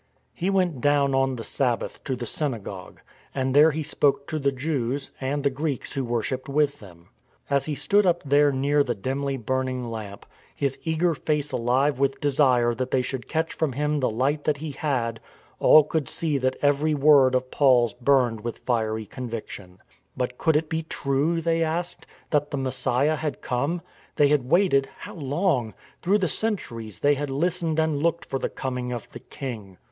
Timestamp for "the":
1.35-1.43, 2.15-2.25, 4.39-4.51, 5.43-5.51, 8.83-8.99, 13.99-14.09, 22.49-22.57, 26.17-26.27, 28.39-28.49, 29.11-29.19